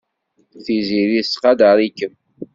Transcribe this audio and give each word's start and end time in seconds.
Tiziri 0.63 1.21
tettqadar-ikem. 1.25 2.13